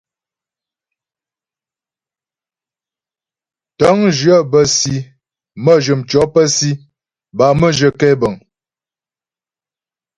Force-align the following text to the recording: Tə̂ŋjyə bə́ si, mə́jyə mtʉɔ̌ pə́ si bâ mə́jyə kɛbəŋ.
Tə̂ŋjyə 3.77 4.37
bə́ 4.51 4.63
si, 4.77 4.95
mə́jyə 5.63 5.93
mtʉɔ̌ 5.99 6.25
pə́ 6.33 6.45
si 6.55 6.71
bâ 7.37 7.45
mə́jyə 7.59 7.89
kɛbəŋ. 7.99 8.35